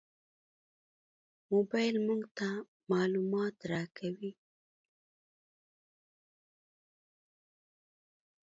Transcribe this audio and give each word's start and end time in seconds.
موبایل 1.51 1.95
موږ 2.07 2.21
ته 2.37 2.49
معلومات 2.91 3.55
راکوي. 3.71 4.31